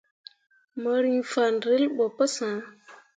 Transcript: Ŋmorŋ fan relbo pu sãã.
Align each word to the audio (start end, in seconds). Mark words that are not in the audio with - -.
Ŋmorŋ 0.79 1.13
fan 1.31 1.53
relbo 1.67 2.05
pu 2.15 2.25
sãã. 2.35 2.57